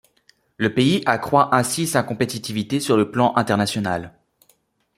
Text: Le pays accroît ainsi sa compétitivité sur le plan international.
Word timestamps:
Le 0.57 0.73
pays 0.73 1.03
accroît 1.05 1.53
ainsi 1.53 1.85
sa 1.85 2.01
compétitivité 2.01 2.79
sur 2.79 2.97
le 2.97 3.11
plan 3.11 3.35
international. 3.35 4.17